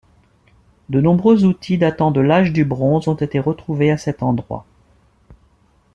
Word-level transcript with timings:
De 0.89 0.99
nombreux 0.99 1.45
outils 1.45 1.77
datant 1.77 2.09
de 2.09 2.19
l'âge 2.21 2.51
du 2.53 2.65
bronze 2.65 3.07
ont 3.07 3.13
été 3.13 3.39
retrouvés 3.39 3.91
à 3.91 3.99
cet 3.99 4.23
endroit. 4.23 4.65